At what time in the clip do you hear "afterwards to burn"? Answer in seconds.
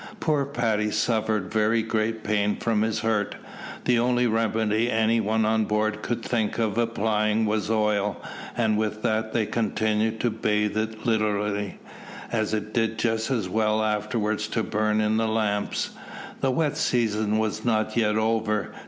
13.83-15.01